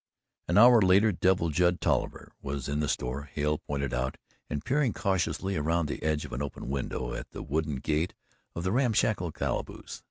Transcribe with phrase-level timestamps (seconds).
[0.47, 4.17] An hour later Devil Judd Tolliver was in the store Hale pointed out
[4.49, 8.15] and peering cautiously around the edge of an open window at the wooden gate
[8.55, 9.99] of the ramshackle calaboose.